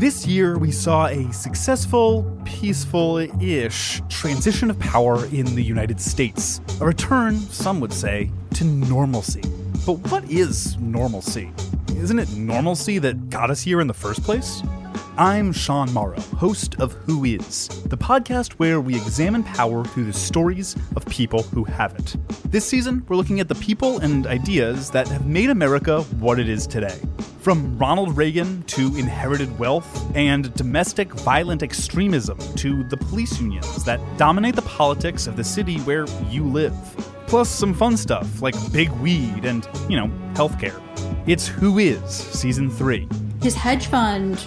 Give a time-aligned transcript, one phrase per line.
[0.00, 6.62] This year, we saw a successful, peaceful ish transition of power in the United States.
[6.80, 9.42] A return, some would say, to normalcy.
[9.84, 11.52] But what is normalcy?
[11.96, 14.62] Isn't it normalcy that got us here in the first place?
[15.18, 20.14] I'm Sean Morrow, host of Who Is, the podcast where we examine power through the
[20.14, 22.16] stories of people who have it.
[22.50, 26.48] This season, we're looking at the people and ideas that have made America what it
[26.48, 26.98] is today.
[27.40, 33.98] From Ronald Reagan to inherited wealth and domestic violent extremism to the police unions that
[34.18, 36.74] dominate the politics of the city where you live.
[37.26, 40.78] Plus some fun stuff like big weed and, you know, healthcare.
[41.26, 43.08] It's Who Is, Season 3.
[43.40, 44.46] His hedge fund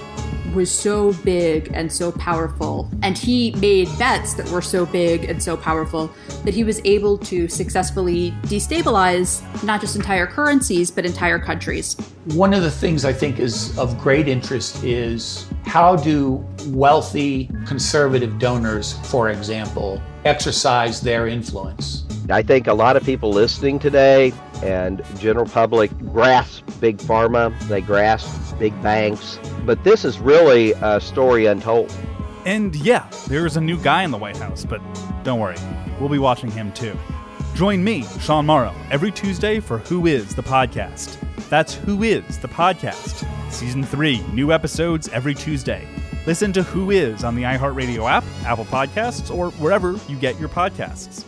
[0.53, 5.41] was so big and so powerful, and he made bets that were so big and
[5.41, 6.11] so powerful
[6.43, 11.95] that he was able to successfully destabilize not just entire currencies, but entire countries.
[12.33, 18.39] One of the things I think is of great interest is how do wealthy conservative
[18.39, 22.05] donors, for example, exercise their influence?
[22.29, 24.31] I think a lot of people listening today
[24.63, 30.99] and general public grasp big pharma, they grasp big banks, but this is really a
[31.01, 31.93] story untold.
[32.45, 34.81] And yeah, there's a new guy in the White House, but
[35.23, 35.57] don't worry,
[35.99, 36.97] we'll be watching him too.
[37.55, 41.19] Join me, Sean Morrow, every Tuesday for Who Is the Podcast.
[41.49, 43.29] That's Who Is the Podcast.
[43.51, 45.87] Season 3, new episodes every Tuesday.
[46.25, 50.49] Listen to Who Is on the iHeartRadio app, Apple Podcasts, or wherever you get your
[50.49, 51.22] podcasts.